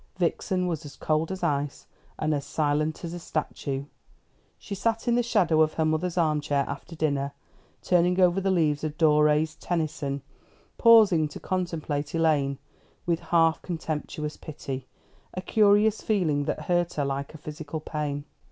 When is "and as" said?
2.17-2.43